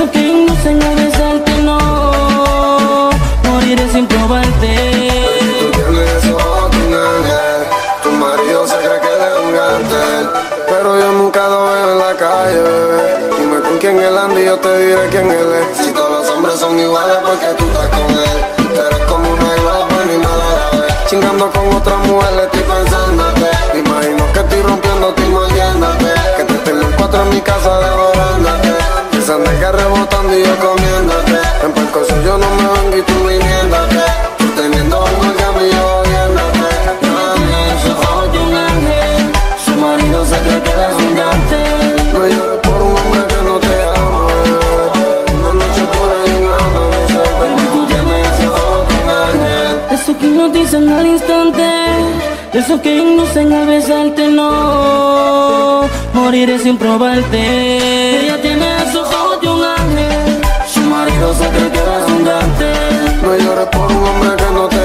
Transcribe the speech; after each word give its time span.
eso 0.00 0.10
que 0.10 0.46
no 0.46 0.54
señores 0.62 1.12
salte 1.14 1.52
no. 1.62 3.10
Moriré 3.44 3.86
sin 3.92 4.06
probarte. 4.06 4.68
Ay, 4.68 5.56
tú 5.60 5.70
tienes 5.70 6.24
esos 6.24 6.42
ojos 6.42 6.70
de 6.70 6.78
un 6.86 6.94
ángel. 6.94 7.60
Tu 8.02 8.10
marido 8.10 8.66
se 8.66 8.76
cree 8.76 9.00
que 9.00 9.12
es 9.12 9.44
un 9.44 9.52
cartel. 9.52 10.30
Pero 10.68 10.98
yo 10.98 11.12
nunca 11.12 11.48
lo 11.48 11.64
veo 11.64 11.92
en 11.92 11.98
la 11.98 12.14
calle, 12.16 12.62
bebé. 12.62 13.30
Dime 13.38 13.60
con 13.60 13.78
quién 13.78 13.98
él 13.98 14.16
anda 14.16 14.40
y 14.40 14.44
yo 14.46 14.56
te 14.58 14.78
diré 14.78 15.08
quién 15.10 15.30
él 15.30 15.52
es. 15.60 15.84
Si 15.84 15.92
todos 15.92 16.10
los 16.10 16.30
hombres 16.30 16.58
son 16.58 16.78
iguales 16.78 17.18
porque 17.24 17.46
tú 17.58 17.64
estás 17.66 17.88
con 17.88 18.10
él 18.10 18.38
Tú 18.56 18.80
eres 18.80 19.06
como 19.06 19.30
una 19.30 19.54
globo 19.54 19.86
pues, 19.88 20.06
ni 20.06 20.16
nada 20.18 20.70
a 20.72 20.76
la 20.76 21.04
Chingando 21.06 21.50
con 21.50 21.74
otra 21.74 21.96
mujer 21.96 22.32
le 22.36 22.44
estoy 22.44 22.62
pensándote. 22.62 23.50
Imagino 23.78 24.32
que 24.32 24.40
estoy 24.40 24.62
rompiendo 24.62 25.14
y 25.16 25.28
mordiéndote 25.30 26.14
Que 26.36 26.44
te 26.44 26.54
tengo 26.54 26.82
en 26.82 26.92
cuatro 26.92 27.22
en 27.22 27.30
mi 27.30 27.40
casa 27.40 27.79
esos 50.00 50.16
que 50.16 50.26
hipnotizan 50.28 50.88
al 50.88 51.06
instante, 51.06 51.62
de 52.52 52.58
esos 52.58 52.80
que 52.80 52.96
inducen 52.96 53.52
al 53.52 53.66
besarte, 53.66 54.28
no 54.28 55.82
moriré 56.14 56.58
sin 56.58 56.78
probarte. 56.78 58.24
Ella 58.24 58.40
tiene 58.40 58.66
esos 58.88 59.06
ojos 59.06 59.40
de 59.42 59.48
un 59.48 59.62
ángel, 59.62 60.40
su 60.72 60.80
marido 60.80 61.34
se 61.34 61.48
cree 61.48 61.70
que 61.70 61.78
eres 61.78 62.06
un 62.08 62.24
gante. 62.24 62.72
No 63.22 63.36
llores 63.36 63.66
por 63.66 63.92
un 63.92 64.04
hombre 64.08 64.30
que 64.36 64.54
no 64.54 64.68
te 64.68 64.79